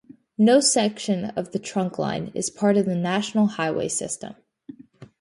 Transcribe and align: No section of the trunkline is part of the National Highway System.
No 0.39 0.59
section 0.61 1.25
of 1.25 1.51
the 1.51 1.59
trunkline 1.59 2.35
is 2.35 2.49
part 2.49 2.75
of 2.75 2.87
the 2.87 2.95
National 2.95 3.45
Highway 3.45 3.87
System. 3.87 4.33